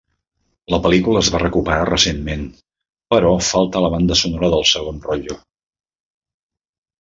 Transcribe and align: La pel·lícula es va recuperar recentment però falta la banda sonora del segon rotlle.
La 0.73 0.77
pel·lícula 0.85 1.19
es 1.25 1.27
va 1.35 1.41
recuperar 1.43 1.83
recentment 1.89 2.45
però 3.15 3.35
falta 3.49 3.83
la 3.85 3.93
banda 3.97 4.19
sonora 4.23 4.51
del 4.55 4.67
segon 4.71 4.99
rotlle. 5.05 5.39